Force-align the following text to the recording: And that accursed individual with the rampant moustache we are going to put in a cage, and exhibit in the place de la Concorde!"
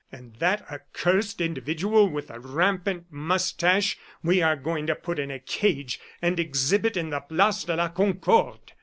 And 0.11 0.37
that 0.37 0.65
accursed 0.71 1.41
individual 1.41 2.09
with 2.09 2.29
the 2.29 2.39
rampant 2.39 3.05
moustache 3.11 3.99
we 4.23 4.41
are 4.41 4.55
going 4.55 4.87
to 4.87 4.95
put 4.95 5.19
in 5.19 5.29
a 5.29 5.37
cage, 5.37 5.99
and 6.23 6.39
exhibit 6.39 6.97
in 6.97 7.11
the 7.11 7.19
place 7.21 7.63
de 7.65 7.75
la 7.75 7.87
Concorde!" 7.89 8.73